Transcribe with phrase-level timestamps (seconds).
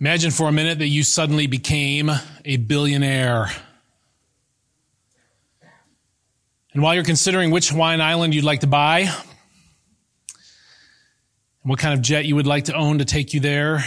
[0.00, 2.10] Imagine for a minute that you suddenly became
[2.44, 3.46] a billionaire.
[6.72, 9.12] And while you're considering which Hawaiian island you'd like to buy, and
[11.62, 13.84] what kind of jet you would like to own to take you there,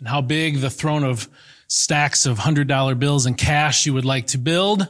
[0.00, 1.28] and how big the throne of
[1.68, 4.88] stacks of $100 bills and cash you would like to build,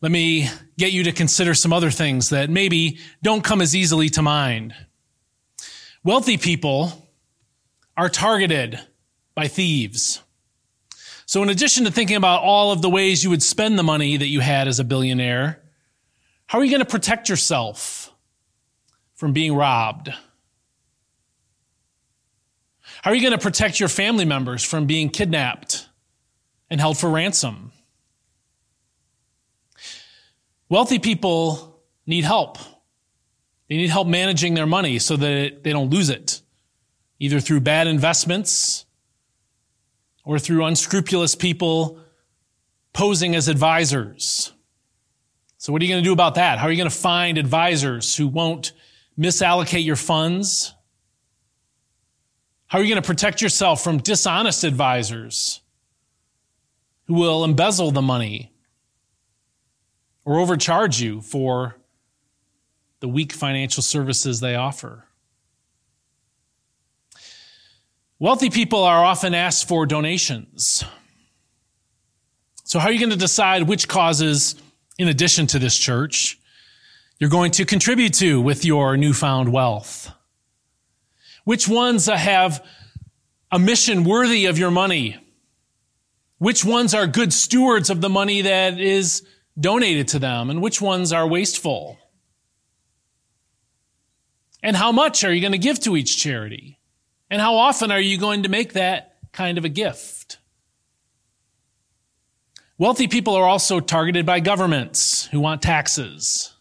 [0.00, 0.48] let me
[0.78, 4.76] get you to consider some other things that maybe don't come as easily to mind.
[6.04, 7.10] Wealthy people
[7.96, 8.80] are targeted
[9.34, 10.22] by thieves.
[11.26, 14.16] So in addition to thinking about all of the ways you would spend the money
[14.16, 15.62] that you had as a billionaire,
[16.46, 18.12] how are you going to protect yourself
[19.14, 20.12] from being robbed?
[23.02, 25.88] How are you going to protect your family members from being kidnapped
[26.68, 27.72] and held for ransom?
[30.68, 32.58] Wealthy people need help.
[33.68, 36.42] They need help managing their money so that they don't lose it,
[37.18, 38.84] either through bad investments
[40.24, 41.98] or through unscrupulous people
[42.92, 44.52] posing as advisors.
[45.58, 46.58] So what are you going to do about that?
[46.58, 48.72] How are you going to find advisors who won't
[49.18, 50.74] misallocate your funds?
[52.66, 55.60] How are you going to protect yourself from dishonest advisors
[57.06, 58.52] who will embezzle the money
[60.24, 61.76] or overcharge you for
[63.00, 65.06] the weak financial services they offer?
[68.22, 70.84] Wealthy people are often asked for donations.
[72.62, 74.54] So how are you going to decide which causes
[74.96, 76.38] in addition to this church,
[77.18, 80.08] you're going to contribute to with your newfound wealth?
[81.42, 82.64] Which ones have
[83.50, 85.16] a mission worthy of your money?
[86.38, 89.26] Which ones are good stewards of the money that is
[89.58, 90.48] donated to them?
[90.48, 91.98] And which ones are wasteful?
[94.62, 96.78] And how much are you going to give to each charity?
[97.32, 100.36] And how often are you going to make that kind of a gift?
[102.76, 106.52] Wealthy people are also targeted by governments who want taxes.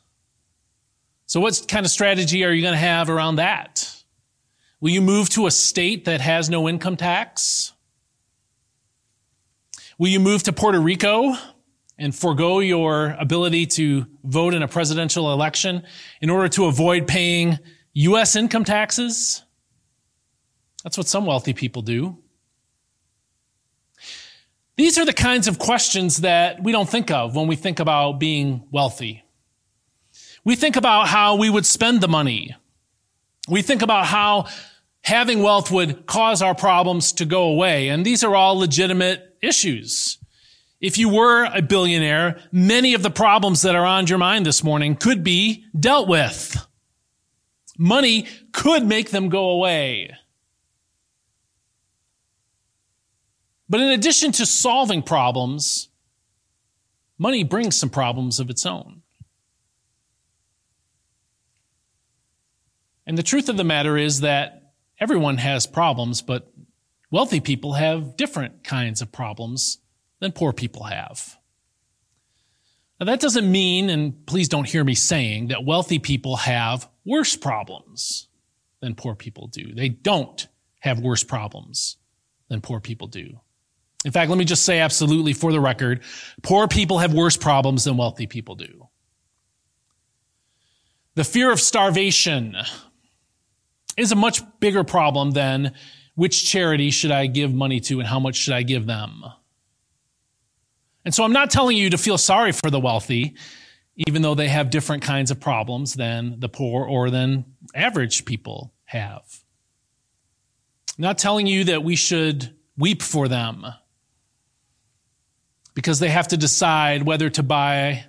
[1.25, 4.01] So what kind of strategy are you going to have around that?
[4.79, 7.73] Will you move to a state that has no income tax?
[9.97, 11.33] Will you move to Puerto Rico
[11.97, 15.83] and forego your ability to vote in a presidential election
[16.21, 17.59] in order to avoid paying
[17.91, 18.37] U.S.
[18.37, 19.43] income taxes?
[20.83, 22.17] That's what some wealthy people do.
[24.77, 28.13] These are the kinds of questions that we don't think of when we think about
[28.13, 29.23] being wealthy.
[30.43, 32.55] We think about how we would spend the money.
[33.47, 34.47] We think about how
[35.03, 37.89] having wealth would cause our problems to go away.
[37.89, 40.17] And these are all legitimate issues.
[40.79, 44.63] If you were a billionaire, many of the problems that are on your mind this
[44.63, 46.57] morning could be dealt with.
[47.77, 50.15] Money could make them go away.
[53.71, 55.87] But in addition to solving problems,
[57.17, 59.01] money brings some problems of its own.
[63.07, 66.51] And the truth of the matter is that everyone has problems, but
[67.11, 69.77] wealthy people have different kinds of problems
[70.19, 71.37] than poor people have.
[72.99, 77.37] Now, that doesn't mean, and please don't hear me saying, that wealthy people have worse
[77.37, 78.27] problems
[78.81, 79.73] than poor people do.
[79.73, 80.45] They don't
[80.81, 81.95] have worse problems
[82.49, 83.39] than poor people do.
[84.03, 86.01] In fact, let me just say absolutely for the record,
[86.41, 88.87] poor people have worse problems than wealthy people do.
[91.15, 92.55] The fear of starvation
[93.97, 95.73] is a much bigger problem than
[96.15, 99.23] which charity should I give money to and how much should I give them.
[101.03, 103.35] And so I'm not telling you to feel sorry for the wealthy,
[104.07, 107.45] even though they have different kinds of problems than the poor or than
[107.75, 109.23] average people have.
[110.97, 113.65] I'm not telling you that we should weep for them
[115.73, 118.05] because they have to decide whether to buy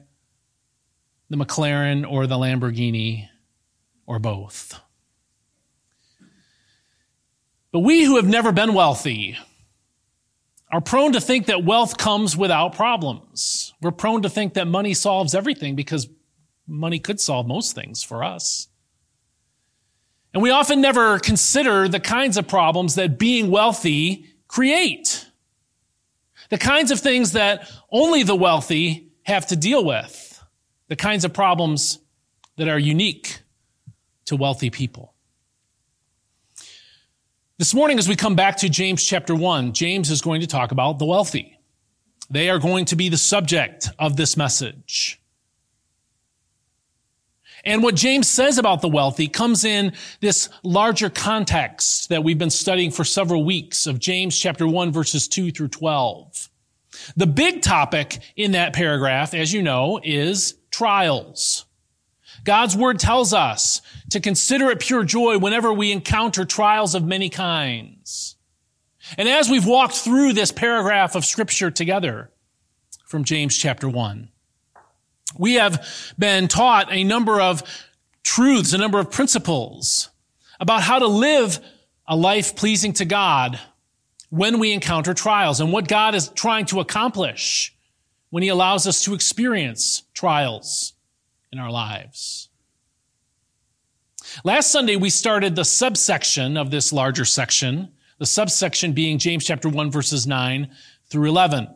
[1.31, 3.28] the McLaren or the Lamborghini
[4.06, 4.81] or both.
[7.72, 9.39] But we who have never been wealthy
[10.71, 13.72] are prone to think that wealth comes without problems.
[13.81, 16.09] We're prone to think that money solves everything because
[16.66, 18.69] money could solve most things for us.
[20.34, 25.27] And we often never consider the kinds of problems that being wealthy create.
[26.53, 30.45] The kinds of things that only the wealthy have to deal with.
[30.89, 31.99] The kinds of problems
[32.59, 33.41] that are unique
[34.27, 35.15] to wealthy people.
[37.57, 40.72] This morning, as we come back to James chapter 1, James is going to talk
[40.72, 41.59] about the wealthy.
[42.28, 45.22] They are going to be the subject of this message.
[47.64, 52.50] And what James says about the wealthy comes in this larger context that we've been
[52.50, 56.50] studying for several weeks of James chapter 1 verses 2 through 12.
[57.16, 61.64] The big topic in that paragraph, as you know, is trials.
[62.44, 63.80] God's word tells us
[64.10, 68.36] to consider it pure joy whenever we encounter trials of many kinds.
[69.16, 72.30] And as we've walked through this paragraph of scripture together
[73.06, 74.32] from James chapter 1,
[75.39, 75.87] we have
[76.19, 77.63] been taught a number of
[78.23, 80.11] truths, a number of principles
[80.61, 81.59] about how to live
[82.07, 83.59] a life pleasing to God
[84.31, 87.75] when we encounter trials and what God is trying to accomplish
[88.31, 90.95] when he allows us to experience trials
[91.53, 92.49] in our lives.
[94.45, 99.69] Last Sunday, we started the subsection of this larger section, the subsection being James chapter
[99.69, 100.71] 1 verses 9
[101.11, 101.69] through 11.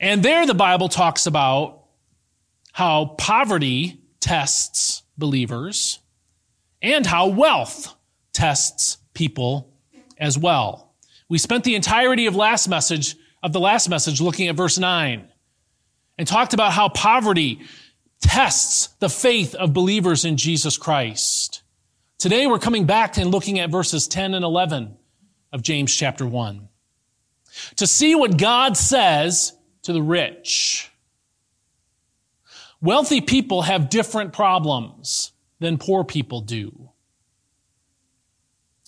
[0.00, 1.84] And there the Bible talks about
[2.72, 5.98] how poverty tests believers
[6.80, 7.94] and how wealth
[8.32, 9.72] tests people
[10.16, 10.94] as well.
[11.28, 15.28] We spent the entirety of last message of the last message looking at verse 9
[16.16, 17.60] and talked about how poverty
[18.20, 21.62] tests the faith of believers in Jesus Christ.
[22.18, 24.96] Today we're coming back and looking at verses 10 and 11
[25.52, 26.68] of James chapter 1
[27.76, 29.52] to see what God says
[29.88, 30.92] to the rich.
[32.82, 36.90] Wealthy people have different problems than poor people do.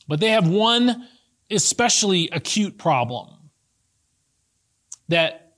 [0.07, 1.09] But they have one
[1.51, 3.31] especially acute problem
[5.09, 5.55] that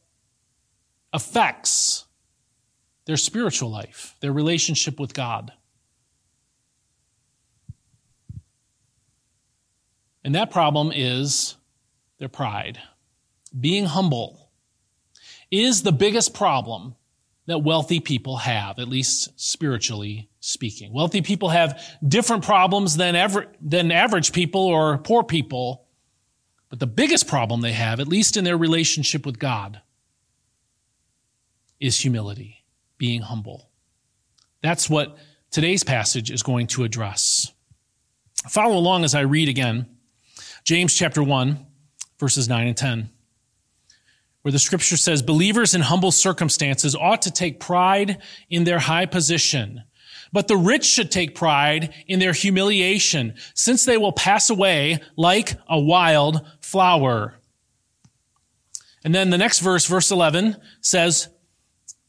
[1.12, 2.04] affects
[3.06, 5.52] their spiritual life, their relationship with God.
[10.22, 11.56] And that problem is
[12.18, 12.78] their pride.
[13.58, 14.41] Being humble
[15.52, 16.96] is the biggest problem
[17.46, 20.92] that wealthy people have, at least spiritually speaking.
[20.92, 25.84] Wealthy people have different problems than, ever, than average people or poor people,
[26.70, 29.82] but the biggest problem they have, at least in their relationship with God,
[31.78, 32.64] is humility,
[32.96, 33.68] being humble.
[34.62, 35.18] That's what
[35.50, 37.52] today's passage is going to address.
[38.48, 39.86] Follow along as I read again
[40.64, 41.66] James chapter 1,
[42.18, 43.10] verses 9 and 10
[44.42, 48.18] where the scripture says believers in humble circumstances ought to take pride
[48.50, 49.82] in their high position.
[50.32, 55.54] But the rich should take pride in their humiliation, since they will pass away like
[55.68, 57.38] a wild flower.
[59.04, 61.28] And then the next verse, verse 11, says,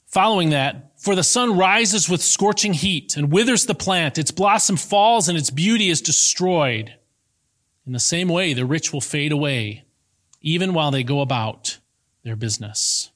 [0.07, 4.77] following that, for the sun rises with scorching heat and withers the plant, its blossom
[4.77, 6.95] falls and its beauty is destroyed.
[7.85, 9.83] In the same way, the rich will fade away,
[10.39, 11.79] even while they go about
[12.23, 13.11] their business.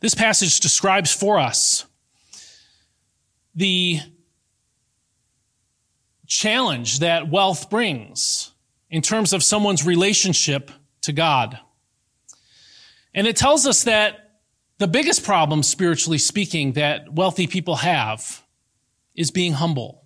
[0.00, 1.86] This passage describes for us
[3.54, 4.00] the
[6.26, 8.52] challenge that wealth brings
[8.90, 10.70] in terms of someone's relationship
[11.02, 11.58] to God.
[13.14, 14.40] And it tells us that
[14.78, 18.42] the biggest problem, spiritually speaking, that wealthy people have
[19.14, 20.04] is being humble.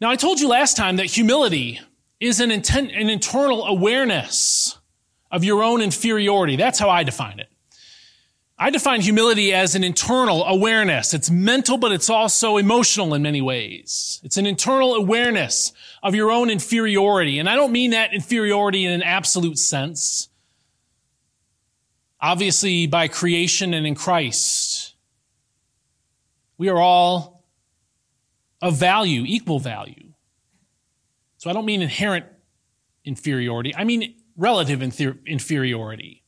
[0.00, 1.80] Now, I told you last time that humility
[2.20, 4.78] is an, intent, an internal awareness
[5.34, 6.54] of your own inferiority.
[6.54, 7.48] That's how I define it.
[8.56, 11.12] I define humility as an internal awareness.
[11.12, 14.20] It's mental, but it's also emotional in many ways.
[14.22, 15.72] It's an internal awareness
[16.04, 17.40] of your own inferiority.
[17.40, 20.28] And I don't mean that inferiority in an absolute sense.
[22.20, 24.94] Obviously, by creation and in Christ,
[26.58, 27.42] we are all
[28.62, 30.12] of value, equal value.
[31.38, 32.26] So I don't mean inherent
[33.04, 33.74] inferiority.
[33.74, 36.22] I mean relative inferiority.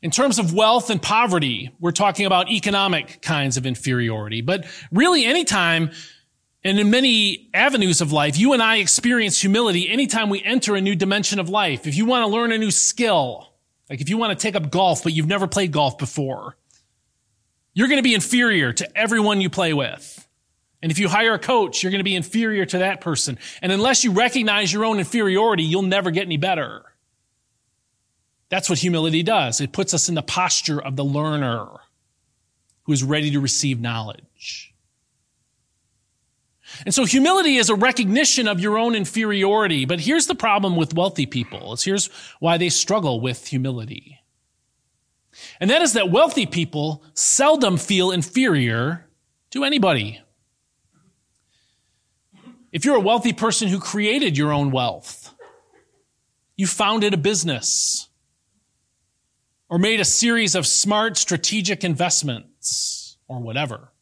[0.00, 4.42] In terms of wealth and poverty, we're talking about economic kinds of inferiority.
[4.42, 5.90] But really, anytime
[6.64, 10.80] and in many avenues of life, you and I experience humility anytime we enter a
[10.80, 11.86] new dimension of life.
[11.86, 13.54] If you want to learn a new skill,
[13.88, 16.56] like if you want to take up golf, but you've never played golf before,
[17.74, 20.26] you're going to be inferior to everyone you play with.
[20.82, 23.38] And if you hire a coach, you're going to be inferior to that person.
[23.62, 26.84] And unless you recognize your own inferiority, you'll never get any better.
[28.50, 29.60] That's what humility does.
[29.60, 31.66] It puts us in the posture of the learner
[32.84, 34.74] who is ready to receive knowledge.
[36.84, 39.84] And so humility is a recognition of your own inferiority.
[39.84, 41.72] But here's the problem with wealthy people.
[41.72, 42.08] It's here's
[42.40, 44.20] why they struggle with humility.
[45.60, 49.06] And that is that wealthy people seldom feel inferior
[49.50, 50.20] to anybody.
[52.72, 55.34] If you're a wealthy person who created your own wealth,
[56.56, 58.07] you founded a business,
[59.68, 63.16] or made a series of smart strategic investments.
[63.28, 63.92] or whatever.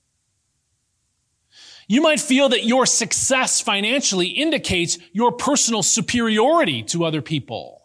[1.88, 7.82] You might feel that your success financially indicates your personal superiority to other people.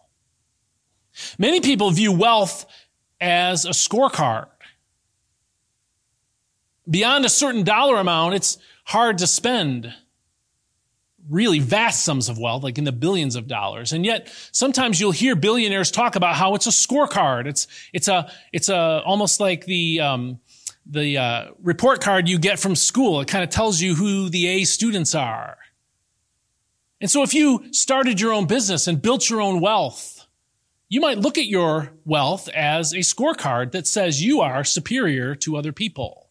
[1.38, 2.66] Many people view wealth
[3.20, 4.46] as a scorecard.
[6.88, 9.94] Beyond a certain dollar amount, it's hard to spend
[11.28, 13.92] really vast sums of wealth, like in the billions of dollars.
[13.92, 17.46] And yet sometimes you'll hear billionaires talk about how it's a scorecard.
[17.46, 20.40] It's, it's a, it's a, almost like the, um,
[20.86, 23.20] the uh, report card you get from school.
[23.20, 25.58] It kind of tells you who the A students are.
[27.00, 30.26] And so if you started your own business and built your own wealth,
[30.88, 35.56] you might look at your wealth as a scorecard that says you are superior to
[35.56, 36.21] other people.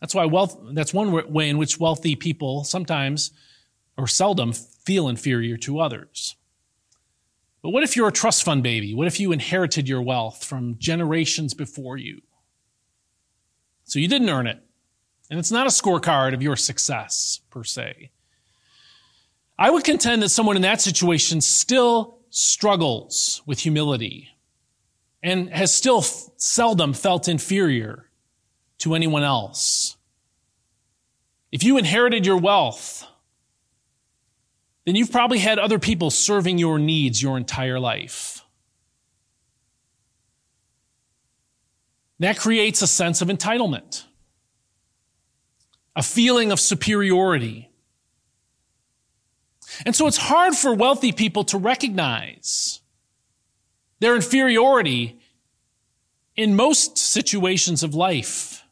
[0.00, 3.30] That's why wealth, that's one way in which wealthy people sometimes
[3.96, 6.36] or seldom feel inferior to others.
[7.62, 8.94] But what if you're a trust fund baby?
[8.94, 12.20] What if you inherited your wealth from generations before you?
[13.84, 14.62] So you didn't earn it.
[15.30, 18.10] And it's not a scorecard of your success, per se.
[19.58, 24.28] I would contend that someone in that situation still struggles with humility
[25.22, 28.03] and has still f- seldom felt inferior
[28.84, 29.96] to anyone else.
[31.50, 33.06] If you inherited your wealth,
[34.84, 38.44] then you've probably had other people serving your needs your entire life.
[42.18, 44.04] That creates a sense of entitlement,
[45.96, 47.70] a feeling of superiority.
[49.86, 52.82] And so it's hard for wealthy people to recognize
[54.00, 55.18] their inferiority
[56.36, 58.63] in most situations of life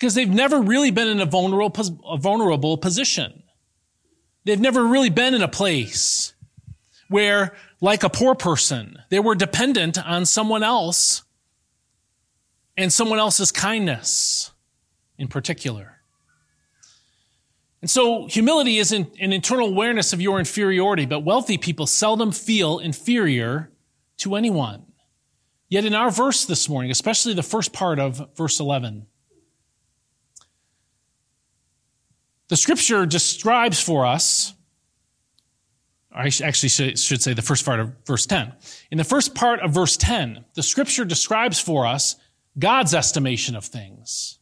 [0.00, 1.70] because they've never really been in a vulnerable,
[2.08, 3.42] a vulnerable position.
[4.46, 6.32] They've never really been in a place
[7.08, 11.22] where, like a poor person, they were dependent on someone else
[12.78, 14.52] and someone else's kindness
[15.18, 15.98] in particular.
[17.82, 22.32] And so humility is an, an, internal awareness of your inferiority, but wealthy people seldom
[22.32, 23.70] feel inferior
[24.18, 24.86] to anyone.
[25.68, 29.06] Yet in our verse this morning, especially the first part of verse 11,
[32.50, 34.54] the scripture describes for us,
[36.12, 38.52] I actually should say the first part of verse 10.
[38.90, 42.16] In the first part of verse 10, the scripture describes for us
[42.58, 44.40] God's estimation of things.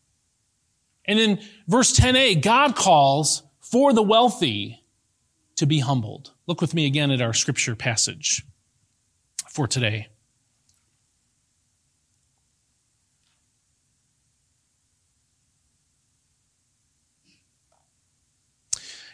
[1.04, 4.82] And in verse 10a, God calls for the wealthy
[5.56, 6.32] to be humbled.
[6.46, 8.42] Look with me again at our scripture passage
[9.50, 10.08] for today.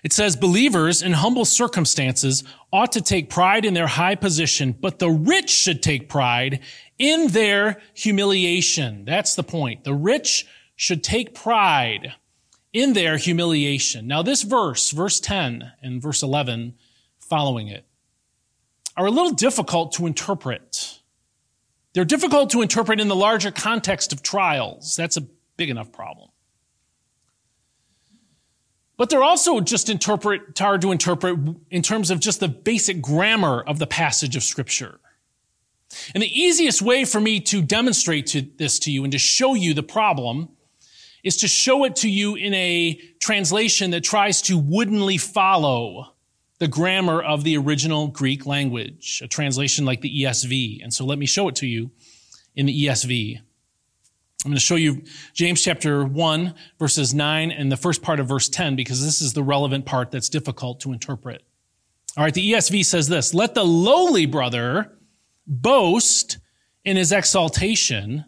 [0.04, 4.98] It says, believers in humble circumstances ought to take pride in their high position, but
[4.98, 6.60] the rich should take pride
[6.98, 9.06] in their humiliation.
[9.06, 9.84] That's the point.
[9.84, 10.46] The rich
[10.76, 12.12] should take pride
[12.70, 14.06] in their humiliation.
[14.06, 16.74] Now, this verse, verse 10 and verse 11
[17.18, 17.86] following it,
[18.98, 21.00] are a little difficult to interpret.
[21.94, 24.96] They're difficult to interpret in the larger context of trials.
[24.96, 25.22] That's a
[25.56, 26.28] big enough problem.
[28.96, 31.38] But they're also just interpret, hard to interpret
[31.70, 35.00] in terms of just the basic grammar of the passage of scripture.
[36.14, 39.54] And the easiest way for me to demonstrate to this to you and to show
[39.54, 40.48] you the problem
[41.22, 46.14] is to show it to you in a translation that tries to woodenly follow
[46.58, 50.82] the grammar of the original Greek language, a translation like the ESV.
[50.82, 51.90] And so let me show it to you
[52.54, 53.40] in the ESV.
[54.44, 58.28] I'm going to show you James chapter 1, verses 9 and the first part of
[58.28, 61.42] verse 10 because this is the relevant part that's difficult to interpret.
[62.16, 64.98] All right, the ESV says this, let the lowly brother
[65.46, 66.38] boast
[66.84, 68.26] in his exaltation,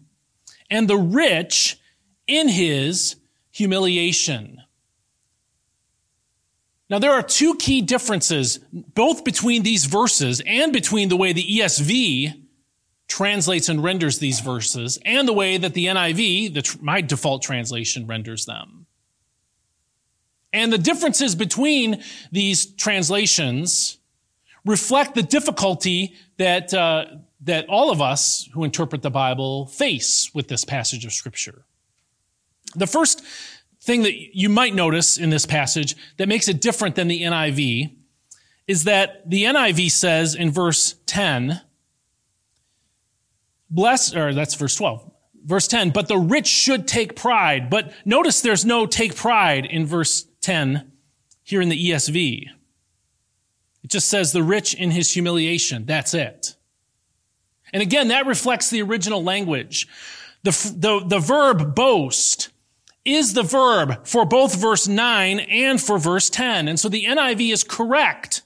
[0.70, 1.78] and the rich
[2.26, 3.16] in his
[3.50, 4.62] humiliation.
[6.88, 11.46] Now, there are two key differences, both between these verses and between the way the
[11.58, 12.45] ESV
[13.08, 18.06] translates and renders these verses and the way that the NIV, the, my default translation,
[18.06, 18.86] renders them.
[20.52, 23.98] And the differences between these translations
[24.64, 27.06] reflect the difficulty that, uh,
[27.42, 31.64] that all of us who interpret the Bible face with this passage of Scripture.
[32.74, 33.22] The first
[33.80, 37.94] thing that you might notice in this passage that makes it different than the NIV
[38.66, 41.60] is that the NIV says in verse 10,
[43.70, 45.10] bless, or that's verse 12,
[45.44, 47.70] verse 10, but the rich should take pride.
[47.70, 50.92] But notice there's no take pride in verse 10
[51.42, 52.46] here in the ESV.
[53.82, 55.86] It just says the rich in his humiliation.
[55.86, 56.56] That's it.
[57.72, 59.86] And again, that reflects the original language.
[60.42, 62.50] The, the, the verb boast
[63.04, 66.68] is the verb for both verse 9 and for verse 10.
[66.68, 68.42] And so the NIV is correct.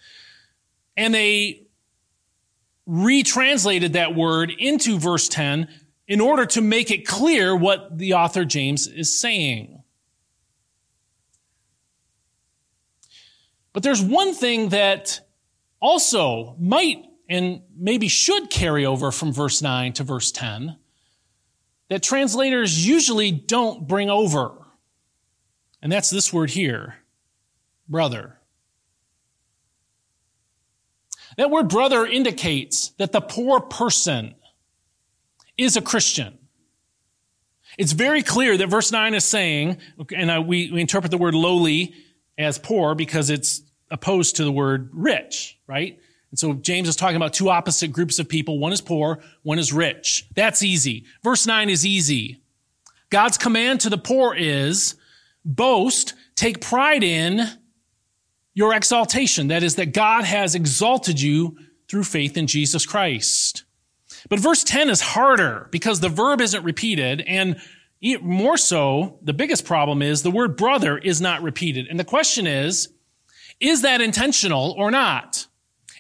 [0.96, 1.62] And they
[2.90, 5.68] retranslated that word into verse 10
[6.09, 9.80] in order to make it clear what the author James is saying.
[13.73, 15.20] But there's one thing that
[15.78, 20.76] also might and maybe should carry over from verse 9 to verse 10
[21.90, 24.52] that translators usually don't bring over.
[25.80, 26.97] And that's this word here
[27.88, 28.39] brother.
[31.37, 34.34] That word brother indicates that the poor person
[35.56, 36.38] is a Christian.
[37.78, 39.78] It's very clear that verse 9 is saying,
[40.14, 41.94] and we, interpret the word lowly
[42.37, 45.99] as poor because it's opposed to the word rich, right?
[46.30, 48.58] And so James is talking about two opposite groups of people.
[48.58, 50.26] One is poor, one is rich.
[50.34, 51.04] That's easy.
[51.22, 52.42] Verse 9 is easy.
[53.10, 54.94] God's command to the poor is
[55.44, 57.49] boast, take pride in
[58.54, 59.49] your exaltation.
[59.49, 61.57] That is, that God has exalted you
[61.88, 63.64] through faith in Jesus Christ.
[64.28, 67.61] But verse 10 is harder because the verb isn't repeated and
[68.23, 71.87] more so, the biggest problem is the word brother is not repeated.
[71.88, 72.88] And the question is,
[73.61, 75.47] is that intentional or not?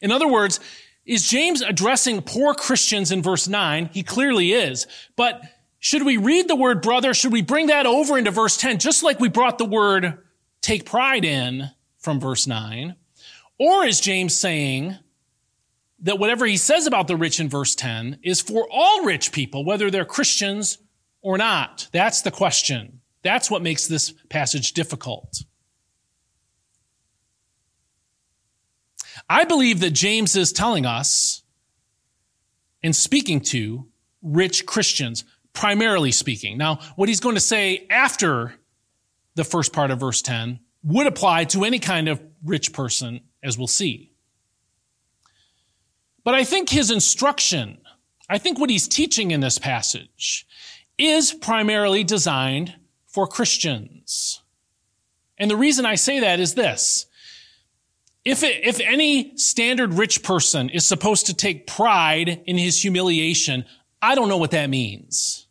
[0.00, 0.60] In other words,
[1.04, 3.90] is James addressing poor Christians in verse 9?
[3.92, 4.86] He clearly is.
[5.14, 5.42] But
[5.78, 7.12] should we read the word brother?
[7.12, 10.18] Should we bring that over into verse 10, just like we brought the word
[10.62, 12.96] take pride in from verse 9?
[13.58, 14.96] Or is James saying
[16.00, 19.64] that whatever he says about the rich in verse 10 is for all rich people,
[19.64, 20.78] whether they're Christians
[21.20, 21.88] or not?
[21.92, 23.00] That's the question.
[23.22, 25.44] That's what makes this passage difficult.
[29.28, 31.42] I believe that James is telling us
[32.82, 33.86] and speaking to
[34.22, 36.56] rich Christians, primarily speaking.
[36.56, 38.54] Now, what he's going to say after
[39.34, 43.58] the first part of verse 10 would apply to any kind of rich person, as
[43.58, 44.12] we'll see.
[46.24, 47.78] But I think his instruction,
[48.28, 50.46] I think what he's teaching in this passage
[50.98, 52.76] is primarily designed
[53.06, 54.42] for Christians.
[55.38, 57.06] And the reason I say that is this.
[58.22, 63.64] If, it, if any standard rich person is supposed to take pride in his humiliation,
[64.02, 65.46] I don't know what that means.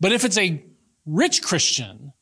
[0.00, 0.64] But if it's a
[1.06, 2.12] rich Christian,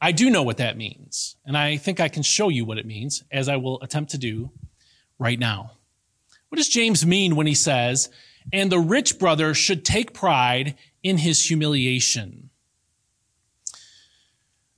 [0.00, 1.36] I do know what that means.
[1.44, 4.18] And I think I can show you what it means, as I will attempt to
[4.18, 4.50] do
[5.18, 5.72] right now.
[6.48, 8.08] What does James mean when he says,
[8.52, 12.50] and the rich brother should take pride in his humiliation?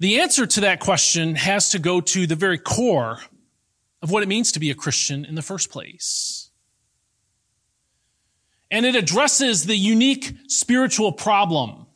[0.01, 3.21] The answer to that question has to go to the very core
[4.03, 6.51] of what it means to be a Christian in the first place.
[8.71, 11.87] And it addresses the unique spiritual problem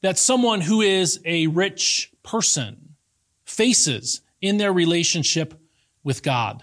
[0.00, 2.94] that someone who is a rich person
[3.44, 5.54] faces in their relationship
[6.04, 6.62] with God.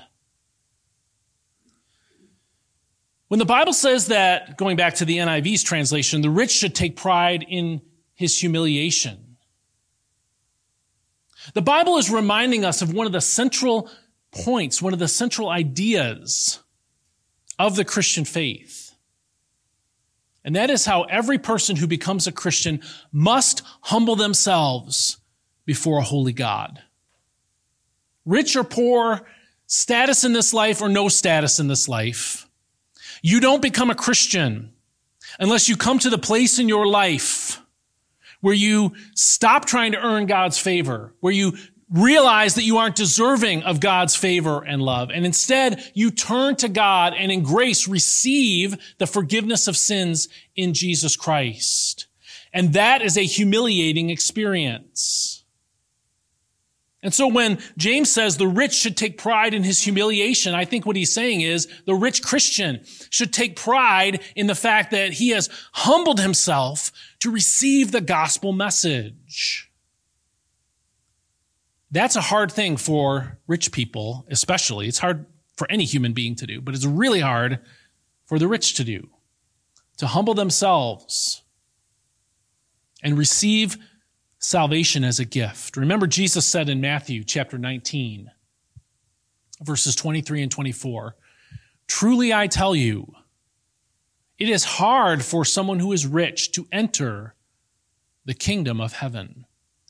[3.27, 6.95] When the Bible says that, going back to the NIV's translation, the rich should take
[6.95, 7.81] pride in
[8.13, 9.37] his humiliation,
[11.53, 13.89] the Bible is reminding us of one of the central
[14.31, 16.59] points, one of the central ideas
[17.59, 18.84] of the Christian faith.
[20.45, 22.81] And that is how every person who becomes a Christian
[23.11, 25.17] must humble themselves
[25.65, 26.83] before a holy God.
[28.25, 29.27] Rich or poor,
[29.65, 32.47] status in this life or no status in this life.
[33.23, 34.71] You don't become a Christian
[35.39, 37.59] unless you come to the place in your life
[38.41, 41.57] where you stop trying to earn God's favor, where you
[41.91, 45.11] realize that you aren't deserving of God's favor and love.
[45.11, 50.73] And instead, you turn to God and in grace receive the forgiveness of sins in
[50.73, 52.07] Jesus Christ.
[52.51, 55.43] And that is a humiliating experience.
[57.03, 60.87] And so when James says the rich should take pride in his humiliation, I think
[60.87, 65.29] what he's saying is the rich Christian should take pride in the fact that he
[65.29, 69.64] has humbled himself to receive the gospel message.
[71.91, 74.87] That's a hard thing for rich people, especially.
[74.87, 77.59] It's hard for any human being to do, but it's really hard
[78.25, 79.09] for the rich to do.
[79.97, 81.43] To humble themselves
[83.01, 83.77] and receive
[84.39, 85.77] salvation as a gift.
[85.77, 88.29] Remember, Jesus said in Matthew chapter 19,
[89.63, 91.15] verses 23 and 24,
[91.87, 93.13] Truly I tell you,
[94.37, 97.35] it is hard for someone who is rich to enter
[98.25, 99.45] the kingdom of heaven.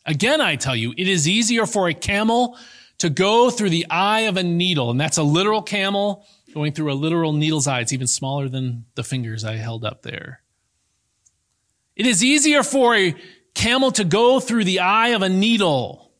[0.06, 2.58] Again, I tell you, it is easier for a camel
[3.00, 6.92] to go through the eye of a needle, and that's a literal camel going through
[6.92, 7.82] a literal needle's eye.
[7.82, 10.42] It's even smaller than the fingers I held up there.
[11.96, 13.16] It is easier for a
[13.54, 16.12] camel to go through the eye of a needle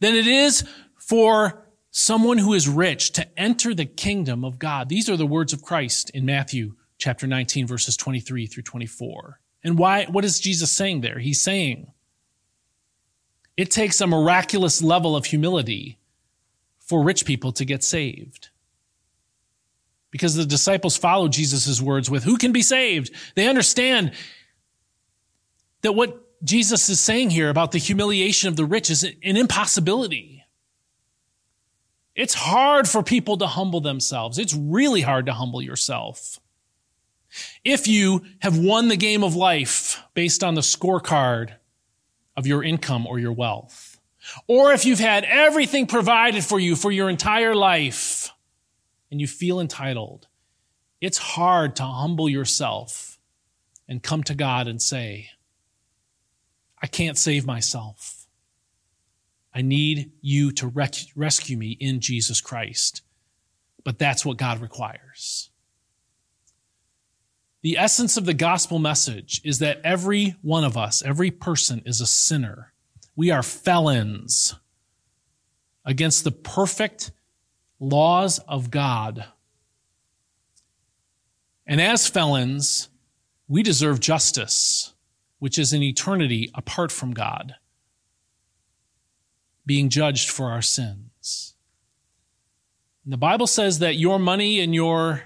[0.00, 0.64] than it is
[0.98, 4.88] for someone who is rich to enter the kingdom of God.
[4.88, 9.40] These are the words of Christ in Matthew chapter 19 verses 23 through 24.
[9.64, 11.18] And why, what is Jesus saying there?
[11.18, 11.92] He's saying
[13.56, 15.98] it takes a miraculous level of humility
[16.78, 18.50] for rich people to get saved.
[20.10, 23.10] Because the disciples follow Jesus' words with, who can be saved?
[23.34, 24.12] They understand
[25.82, 30.44] that what Jesus is saying here about the humiliation of the rich is an impossibility.
[32.14, 34.38] It's hard for people to humble themselves.
[34.38, 36.40] It's really hard to humble yourself.
[37.64, 41.56] If you have won the game of life based on the scorecard
[42.36, 44.00] of your income or your wealth,
[44.46, 48.30] or if you've had everything provided for you for your entire life
[49.10, 50.26] and you feel entitled,
[51.00, 53.18] it's hard to humble yourself
[53.88, 55.30] and come to God and say,
[56.80, 58.26] I can't save myself.
[59.54, 63.02] I need you to rec- rescue me in Jesus Christ.
[63.84, 65.50] But that's what God requires.
[67.66, 72.00] The essence of the gospel message is that every one of us, every person is
[72.00, 72.72] a sinner.
[73.16, 74.54] We are felons
[75.84, 77.10] against the perfect
[77.80, 79.24] laws of God.
[81.66, 82.88] And as felons,
[83.48, 84.94] we deserve justice,
[85.40, 87.56] which is an eternity apart from God
[89.66, 91.54] being judged for our sins.
[93.02, 95.24] And the Bible says that your money and your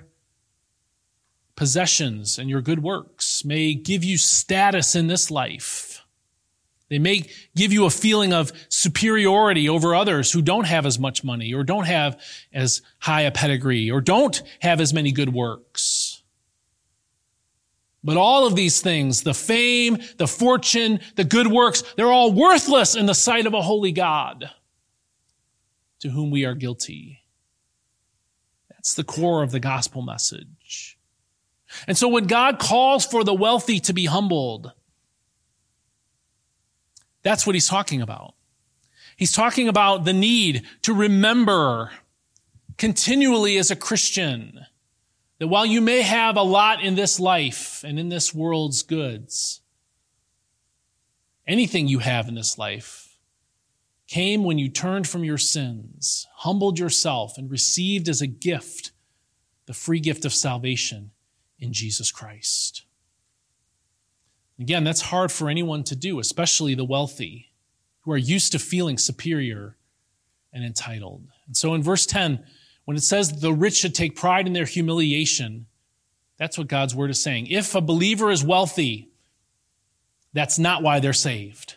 [1.60, 6.02] possessions and your good works may give you status in this life.
[6.88, 11.22] They may give you a feeling of superiority over others who don't have as much
[11.22, 12.18] money or don't have
[12.50, 16.22] as high a pedigree or don't have as many good works.
[18.02, 22.96] But all of these things, the fame, the fortune, the good works, they're all worthless
[22.96, 24.48] in the sight of a holy God
[25.98, 27.20] to whom we are guilty.
[28.70, 30.46] That's the core of the gospel message.
[31.86, 34.72] And so when God calls for the wealthy to be humbled,
[37.22, 38.34] that's what he's talking about.
[39.16, 41.90] He's talking about the need to remember
[42.78, 44.66] continually as a Christian
[45.38, 49.60] that while you may have a lot in this life and in this world's goods,
[51.46, 53.18] anything you have in this life
[54.06, 58.92] came when you turned from your sins, humbled yourself, and received as a gift
[59.66, 61.10] the free gift of salvation
[61.60, 62.82] in Jesus Christ.
[64.58, 67.50] Again, that's hard for anyone to do, especially the wealthy
[68.02, 69.76] who are used to feeling superior
[70.52, 71.28] and entitled.
[71.46, 72.44] And so in verse 10,
[72.84, 75.66] when it says the rich should take pride in their humiliation,
[76.36, 77.46] that's what God's word is saying.
[77.46, 79.10] If a believer is wealthy,
[80.32, 81.76] that's not why they're saved.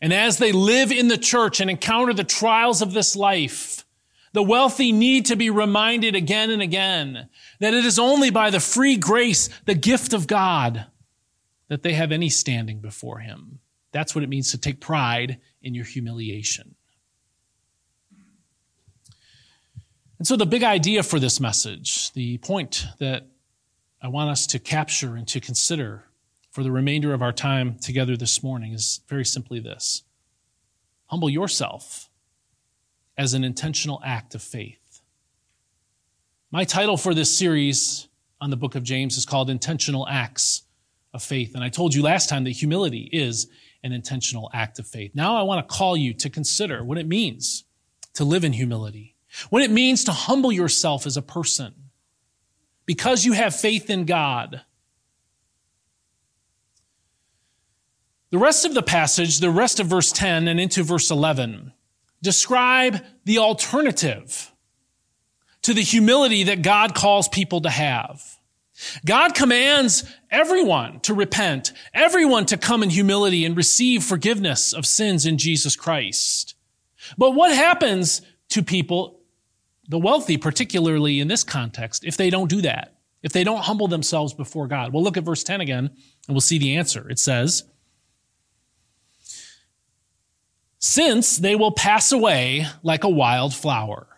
[0.00, 3.81] And as they live in the church and encounter the trials of this life,
[4.32, 7.28] the wealthy need to be reminded again and again
[7.60, 10.86] that it is only by the free grace, the gift of God,
[11.68, 13.60] that they have any standing before Him.
[13.92, 16.74] That's what it means to take pride in your humiliation.
[20.18, 23.26] And so, the big idea for this message, the point that
[24.00, 26.04] I want us to capture and to consider
[26.50, 30.04] for the remainder of our time together this morning is very simply this
[31.06, 32.08] humble yourself
[33.16, 35.02] as an intentional act of faith.
[36.50, 38.08] My title for this series
[38.40, 40.62] on the book of James is called Intentional Acts
[41.14, 41.54] of Faith.
[41.54, 43.48] And I told you last time that humility is
[43.82, 45.12] an intentional act of faith.
[45.14, 47.64] Now I want to call you to consider what it means
[48.14, 49.12] to live in humility
[49.50, 51.74] what it means to humble yourself as a person
[52.86, 54.62] because you have faith in God.
[58.30, 61.72] The rest of the passage, the rest of verse 10 and into verse 11,
[62.22, 64.52] describe the alternative
[65.62, 68.38] to the humility that God calls people to have.
[69.04, 75.24] God commands everyone to repent, everyone to come in humility and receive forgiveness of sins
[75.24, 76.54] in Jesus Christ.
[77.16, 79.20] But what happens to people
[79.88, 83.88] the wealthy, particularly in this context, if they don't do that, if they don't humble
[83.88, 84.92] themselves before God.
[84.92, 87.08] We'll look at verse 10 again and we'll see the answer.
[87.08, 87.64] It says,
[90.84, 94.08] Since they will pass away like a wild flower.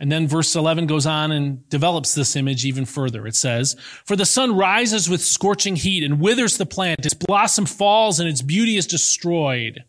[0.00, 3.24] And then verse 11 goes on and develops this image even further.
[3.24, 7.06] It says, For the sun rises with scorching heat and withers the plant.
[7.06, 9.84] Its blossom falls and its beauty is destroyed.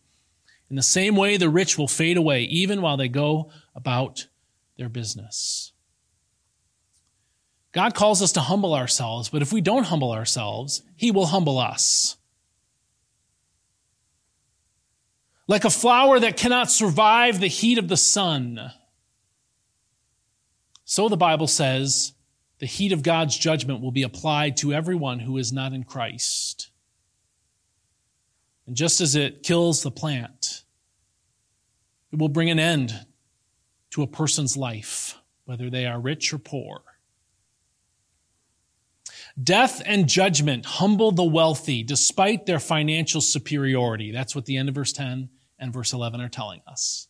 [0.69, 4.27] In the same way, the rich will fade away even while they go about
[4.77, 5.73] their business.
[7.71, 11.57] God calls us to humble ourselves, but if we don't humble ourselves, He will humble
[11.57, 12.16] us.
[15.47, 18.71] Like a flower that cannot survive the heat of the sun,
[20.89, 22.13] so the Bible says
[22.60, 26.69] the heat of God's judgment will be applied to everyone who is not in Christ.
[28.65, 30.63] And just as it kills the plant,
[32.12, 33.05] it will bring an end
[33.91, 36.81] to a person's life, whether they are rich or poor.
[39.41, 44.12] Death and judgment humble the wealthy despite their financial superiority.
[44.12, 47.07] That's what the end of verse 10 and verse 11 are telling us.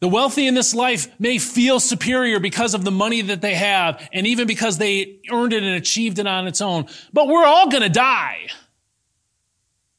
[0.00, 4.08] The wealthy in this life may feel superior because of the money that they have
[4.12, 6.86] and even because they earned it and achieved it on its own.
[7.12, 8.48] But we're all going to die.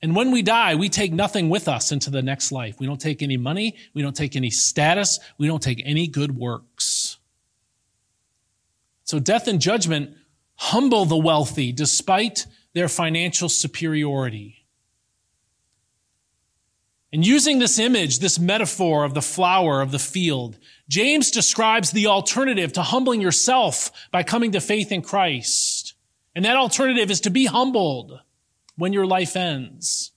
[0.01, 2.79] And when we die, we take nothing with us into the next life.
[2.79, 3.75] We don't take any money.
[3.93, 5.19] We don't take any status.
[5.37, 7.17] We don't take any good works.
[9.03, 10.15] So death and judgment
[10.55, 14.60] humble the wealthy despite their financial superiority.
[17.13, 22.07] And using this image, this metaphor of the flower of the field, James describes the
[22.07, 25.93] alternative to humbling yourself by coming to faith in Christ.
[26.35, 28.19] And that alternative is to be humbled
[28.77, 30.11] when your life ends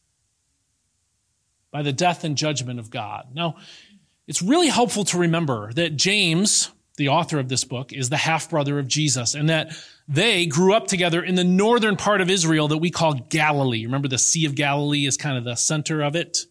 [1.73, 3.27] by the death and judgment of God.
[3.35, 3.57] Now,
[4.29, 8.49] it's really helpful to remember that James, the author of this book, is the half
[8.49, 9.73] brother of Jesus and that
[10.07, 13.85] they grew up together in the northern part of Israel that we call Galilee.
[13.85, 16.47] Remember the Sea of Galilee is kind of the center of it?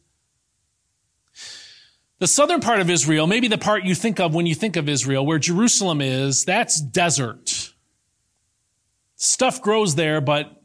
[2.24, 4.88] The southern part of Israel, maybe the part you think of when you think of
[4.88, 7.74] Israel, where Jerusalem is, that's desert.
[9.18, 10.64] Stuff grows there, but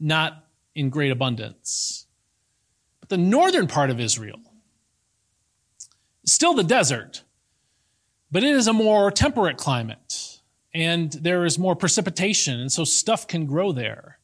[0.00, 2.06] not in great abundance.
[3.00, 4.40] But the northern part of Israel,
[6.24, 7.22] still the desert,
[8.32, 10.40] but it is a more temperate climate
[10.72, 14.20] and there is more precipitation, and so stuff can grow there.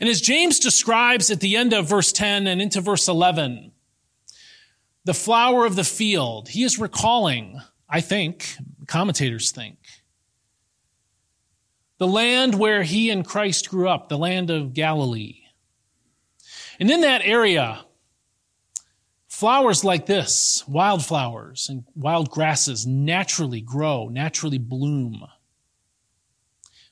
[0.00, 3.70] And as James describes at the end of verse 10 and into verse 11,
[5.06, 6.48] the flower of the field.
[6.48, 8.56] He is recalling, I think,
[8.88, 9.78] commentators think,
[11.98, 15.44] the land where he and Christ grew up, the land of Galilee.
[16.80, 17.84] And in that area,
[19.28, 25.24] flowers like this, wildflowers and wild grasses, naturally grow, naturally bloom,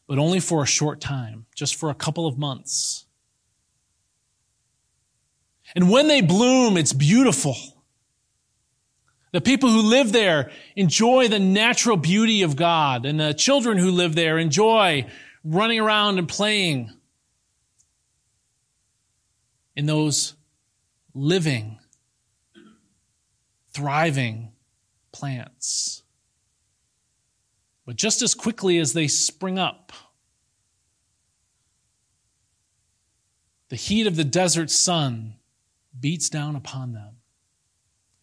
[0.07, 3.07] but only for a short time, just for a couple of months.
[5.75, 7.57] And when they bloom, it's beautiful.
[9.35, 13.91] The people who live there enjoy the natural beauty of God, and the children who
[13.91, 15.11] live there enjoy
[15.43, 16.93] running around and playing
[19.75, 20.35] in those
[21.15, 21.81] living,
[23.73, 24.53] thriving
[25.11, 26.05] plants.
[27.85, 29.93] But just as quickly as they spring up,
[33.69, 35.35] the heat of the desert sun
[35.99, 37.14] beats down upon them.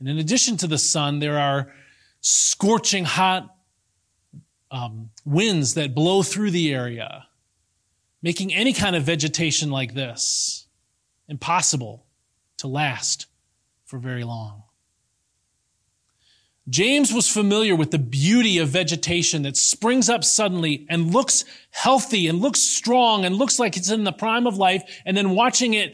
[0.02, 1.72] And in addition to the sun, there are
[2.22, 3.56] scorching hot
[4.72, 7.28] um, winds that blow through the area,
[8.24, 10.66] making any kind of vegetation like this
[11.28, 12.04] impossible
[12.58, 13.28] to last
[13.86, 14.64] for very long.
[16.68, 22.28] James was familiar with the beauty of vegetation that springs up suddenly and looks healthy
[22.28, 25.76] and looks strong and looks like it's in the prime of life, and then watching
[25.76, 25.94] it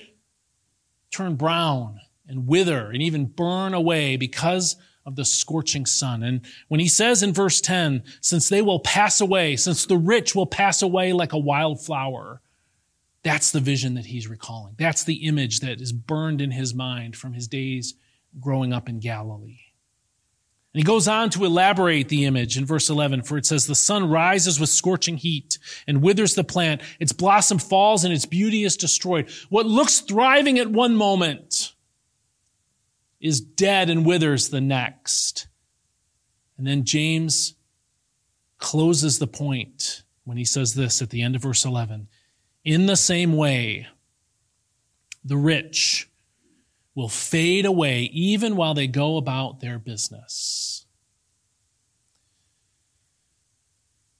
[1.12, 6.22] turn brown and wither and even burn away because of the scorching sun.
[6.22, 10.36] And when he says in verse 10, since they will pass away, since the rich
[10.36, 12.42] will pass away like a wild flower,
[13.24, 14.76] that's the vision that he's recalling.
[14.78, 17.96] That's the image that is burned in his mind from his days
[18.40, 19.60] growing up in Galilee.
[20.74, 23.76] And he goes on to elaborate the image in verse 11, for it says, The
[23.76, 26.82] sun rises with scorching heat and withers the plant.
[27.00, 29.30] Its blossom falls and its beauty is destroyed.
[29.50, 31.74] What looks thriving at one moment
[33.20, 35.48] is dead and withers the next.
[36.58, 37.56] And then James
[38.58, 42.08] closes the point when he says this at the end of verse 11.
[42.64, 43.88] In the same way,
[45.24, 46.10] the rich
[46.96, 50.86] will fade away even while they go about their business.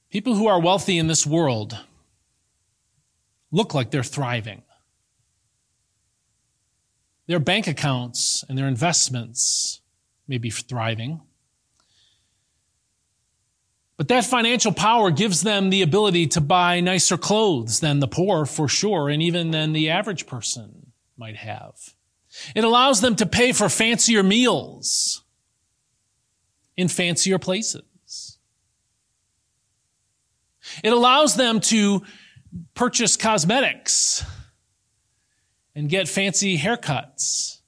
[0.10, 1.78] People who are wealthy in this world
[3.52, 4.62] look like they're thriving.
[7.28, 9.82] Their bank accounts and their investments
[10.28, 11.22] may be thriving.
[13.98, 18.46] But that financial power gives them the ability to buy nicer clothes than the poor,
[18.46, 21.96] for sure, and even than the average person might have.
[22.56, 25.24] It allows them to pay for fancier meals
[26.78, 28.38] in fancier places.
[30.84, 32.04] It allows them to
[32.76, 34.24] purchase cosmetics
[35.78, 37.60] and get fancy haircuts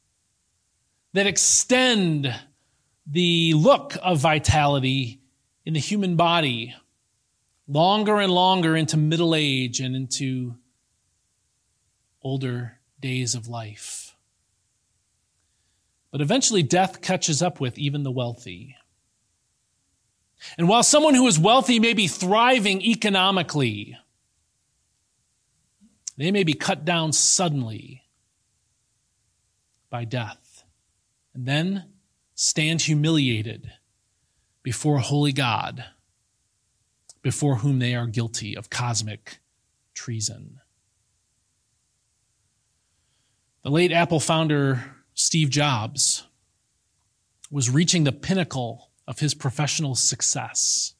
[1.13, 2.33] that extend
[3.05, 5.21] the look of vitality
[5.63, 6.73] in the human body
[7.67, 10.55] longer and longer into middle age and into
[12.23, 14.15] older days of life.
[16.09, 18.75] But eventually, death catches up with even the wealthy.
[20.57, 23.95] And while someone who is wealthy may be thriving economically,
[26.19, 28.03] they may be cut down suddenly
[29.89, 30.65] by death
[31.33, 31.85] and then
[32.35, 33.71] stand humiliated
[34.61, 35.85] before holy God,
[37.21, 39.39] before whom they are guilty of cosmic
[39.93, 40.59] treason.
[43.63, 46.27] The late Apple founder Steve Jobs
[47.49, 50.95] was reaching the pinnacle of his professional success.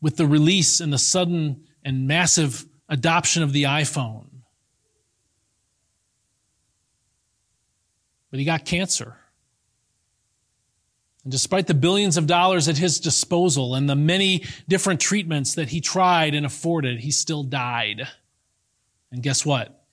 [0.00, 4.26] With the release and the sudden and massive adoption of the iPhone.
[8.30, 9.16] But he got cancer.
[11.22, 15.68] And despite the billions of dollars at his disposal and the many different treatments that
[15.68, 18.08] he tried and afforded, he still died.
[19.12, 19.84] And guess what?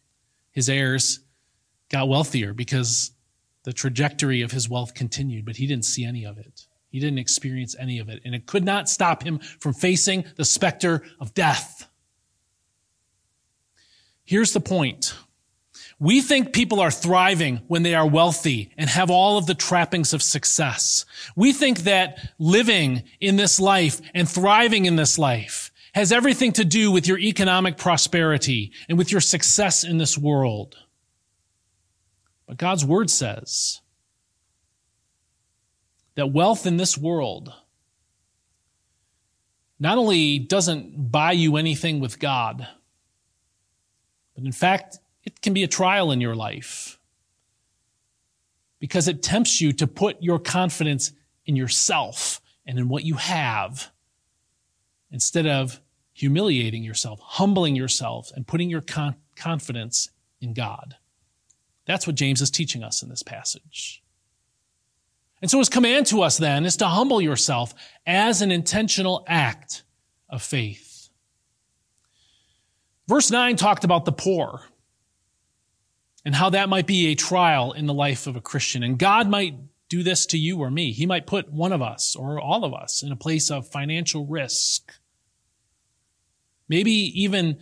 [0.51, 1.19] His heirs
[1.89, 3.11] got wealthier because
[3.65, 6.65] the trajectory of his wealth continued, but he didn't see any of it.
[6.93, 8.21] He didn't experience any of it.
[8.23, 11.89] And it could not stop him from facing the specter of death.
[14.23, 15.15] Here's the point.
[15.97, 20.13] We think people are thriving when they are wealthy and have all of the trappings
[20.13, 21.03] of success.
[21.35, 26.63] We think that living in this life and thriving in this life has everything to
[26.63, 30.77] do with your economic prosperity and with your success in this world.
[32.45, 33.81] But God's word says
[36.15, 37.53] that wealth in this world
[39.79, 42.67] not only doesn't buy you anything with God,
[44.35, 46.99] but in fact, it can be a trial in your life
[48.79, 51.11] because it tempts you to put your confidence
[51.45, 53.91] in yourself and in what you have
[55.11, 55.79] instead of
[56.13, 60.09] humiliating yourself, humbling yourself, and putting your con- confidence
[60.41, 60.95] in God.
[61.85, 64.02] That's what James is teaching us in this passage.
[65.43, 67.75] And so his command to us then is to humble yourself
[68.07, 69.83] as an intentional act
[70.27, 71.09] of faith.
[73.07, 74.61] Verse 9 talked about the poor
[76.25, 78.81] and how that might be a trial in the life of a Christian.
[78.81, 79.55] And God might
[79.89, 80.93] do this to you or me.
[80.93, 84.25] He might put one of us or all of us in a place of financial
[84.25, 84.93] risk
[86.73, 87.59] Maybe even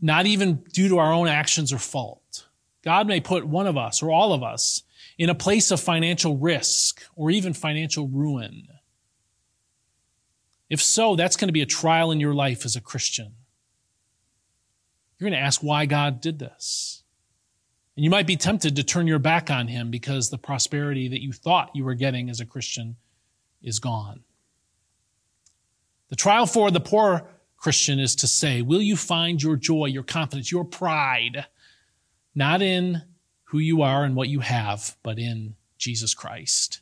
[0.00, 2.48] not even due to our own actions or fault.
[2.84, 4.82] God may put one of us or all of us
[5.18, 8.68] in a place of financial risk or even financial ruin.
[10.68, 13.34] If so, that's going to be a trial in your life as a Christian.
[15.18, 17.02] You're going to ask why God did this.
[17.96, 21.20] And you might be tempted to turn your back on Him because the prosperity that
[21.20, 22.96] you thought you were getting as a Christian
[23.62, 24.22] is gone.
[26.08, 27.28] The trial for the poor
[27.62, 31.46] Christian, is to say, will you find your joy, your confidence, your pride,
[32.34, 33.02] not in
[33.52, 36.80] who you are and what you have, but in Jesus Christ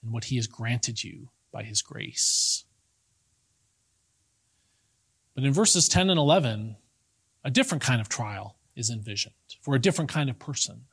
[0.00, 2.64] and what he has granted you by his grace.
[5.34, 6.76] But in verses 10 and 11,
[7.42, 10.84] a different kind of trial is envisioned for a different kind of person.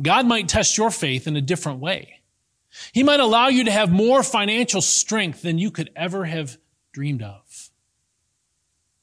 [0.00, 2.20] God might test your faith in a different way.
[2.92, 6.56] He might allow you to have more financial strength than you could ever have
[6.92, 7.68] dreamed of.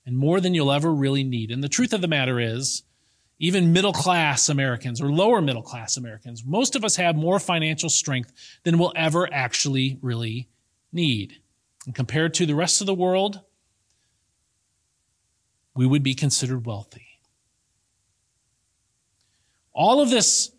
[0.08, 1.52] And more than you'll ever really need.
[1.52, 2.82] And the truth of the matter is,
[3.42, 7.90] even middle class Americans or lower middle class Americans, most of us have more financial
[7.90, 10.48] strength than we'll ever actually really
[10.94, 11.38] need.
[11.88, 13.42] And compared to the rest of the world,
[15.76, 17.20] we would be considered wealthy.
[19.74, 20.52] All of this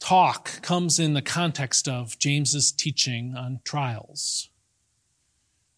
[0.00, 4.48] talk comes in the context of James's teaching on trials.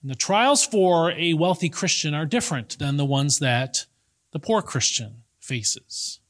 [0.01, 3.85] And the trials for a wealthy Christian are different than the ones that
[4.33, 6.20] the poor Christian faces.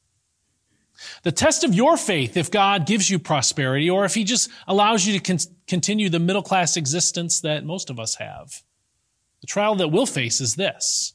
[1.23, 5.05] The test of your faith, if God gives you prosperity, or if He just allows
[5.05, 8.63] you to con- continue the middle class existence that most of us have,
[9.41, 11.13] the trial that we'll face is this.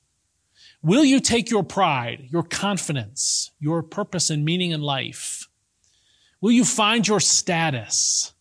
[0.83, 5.49] Will you take your pride, your confidence, your purpose and meaning in life?
[6.41, 8.33] Will you find your status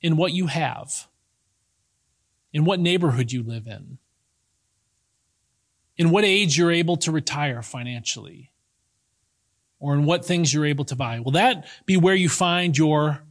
[0.00, 1.08] in what you have?
[2.54, 3.98] in what neighborhood you live in,
[5.96, 8.52] in what age you're able to retire financially,
[9.84, 11.20] or in what things you're able to buy?
[11.20, 13.22] Will that be where you find your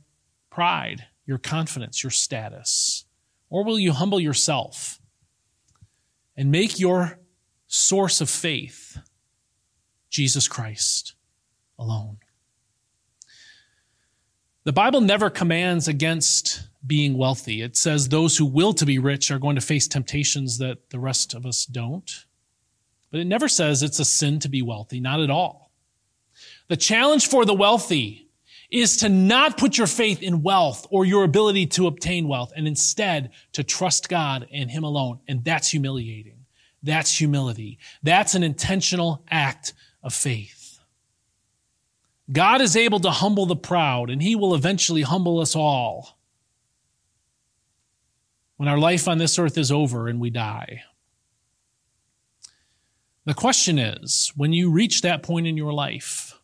[0.52, 3.06] pride, your confidence, your status?
[3.50, 5.02] Or will you humble yourself
[6.38, 7.18] and make your
[7.66, 9.00] source of faith
[10.12, 11.16] Jesus Christ
[11.80, 12.18] alone?
[14.64, 17.64] The Bible never commands against being wealthy.
[17.64, 21.00] It says those who will to be rich are going to face temptations that the
[21.00, 22.26] rest of us don't.
[23.10, 25.64] But it never says it's a sin to be wealthy, not at all.
[26.68, 28.30] The challenge for the wealthy
[28.72, 32.68] is to not put your faith in wealth or your ability to obtain wealth and
[32.68, 35.20] instead to trust God and Him alone.
[35.28, 36.46] And that's humiliating.
[36.82, 37.78] That's humility.
[38.02, 40.80] That's an intentional act of faith.
[42.32, 46.18] God is able to humble the proud and He will eventually humble us all
[48.58, 50.84] when our life on this earth is over and we die.
[53.26, 56.40] The question is when you reach that point in your life,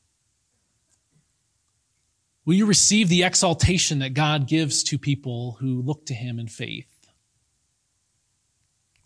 [2.50, 6.48] will you receive the exaltation that God gives to people who look to Him in
[6.48, 7.08] faith?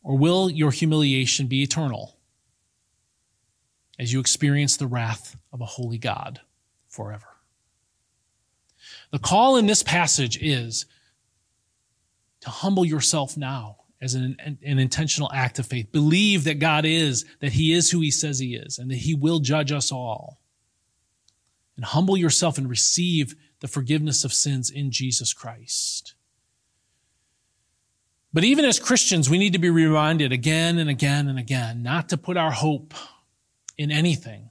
[0.01, 2.17] Or will your humiliation be eternal
[3.99, 6.39] as you experience the wrath of a holy God
[6.87, 7.25] forever?
[9.11, 10.85] The call in this passage is
[12.39, 15.91] to humble yourself now as an, an, intentional act of faith.
[15.91, 19.13] Believe that God is, that He is who He says He is, and that He
[19.13, 20.39] will judge us all.
[21.75, 26.13] And humble yourself and receive the forgiveness of sins in Jesus Christ.
[28.33, 32.09] But even as Christians, we need to be reminded again and again and again not
[32.09, 32.93] to put our hope
[33.77, 34.49] in anything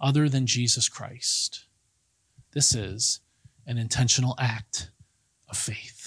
[0.00, 1.66] other than Jesus Christ.
[2.52, 3.20] This is
[3.66, 4.90] an intentional act
[5.48, 5.97] of faith.